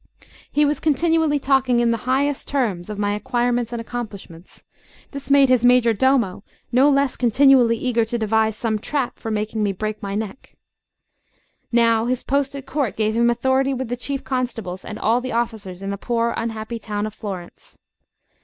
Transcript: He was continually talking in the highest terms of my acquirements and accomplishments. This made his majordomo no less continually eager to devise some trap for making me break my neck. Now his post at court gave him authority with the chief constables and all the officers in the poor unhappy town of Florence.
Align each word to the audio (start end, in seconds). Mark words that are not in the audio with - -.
He 0.51 0.65
was 0.65 0.79
continually 0.79 1.37
talking 1.37 1.79
in 1.79 1.91
the 1.91 2.09
highest 2.09 2.47
terms 2.47 2.89
of 2.89 2.97
my 2.97 3.13
acquirements 3.13 3.71
and 3.71 3.79
accomplishments. 3.79 4.63
This 5.11 5.29
made 5.29 5.47
his 5.47 5.63
majordomo 5.63 6.41
no 6.71 6.89
less 6.89 7.15
continually 7.15 7.77
eager 7.77 8.03
to 8.05 8.17
devise 8.17 8.57
some 8.57 8.79
trap 8.79 9.19
for 9.19 9.29
making 9.29 9.61
me 9.61 9.73
break 9.73 10.01
my 10.01 10.15
neck. 10.15 10.55
Now 11.71 12.07
his 12.07 12.23
post 12.23 12.55
at 12.55 12.65
court 12.65 12.95
gave 12.95 13.15
him 13.15 13.29
authority 13.29 13.75
with 13.75 13.89
the 13.89 13.95
chief 13.95 14.23
constables 14.23 14.83
and 14.83 14.97
all 14.97 15.21
the 15.21 15.33
officers 15.33 15.83
in 15.83 15.91
the 15.91 15.97
poor 15.99 16.33
unhappy 16.35 16.79
town 16.79 17.05
of 17.05 17.13
Florence. 17.13 17.77